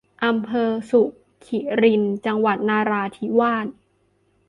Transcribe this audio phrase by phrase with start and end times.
[0.25, 1.01] อำเภอสุ
[1.45, 3.67] คิริน จังหวัดนราธิวาส